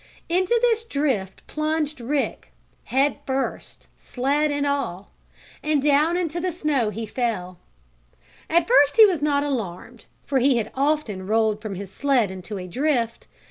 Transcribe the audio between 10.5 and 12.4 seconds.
had often rolled from his sled